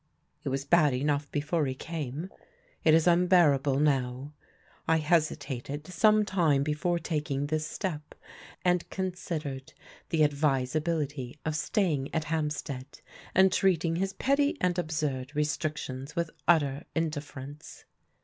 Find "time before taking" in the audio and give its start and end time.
6.25-7.45